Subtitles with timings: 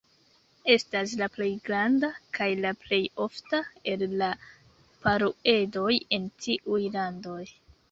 [0.75, 3.61] Estas la plej granda kaj la plej ofta
[3.95, 4.31] el la
[5.05, 7.41] paruedoj en tiuj landoj.